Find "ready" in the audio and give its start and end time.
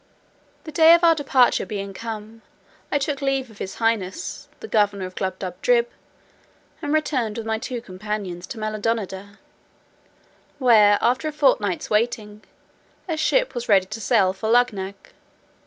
13.69-13.85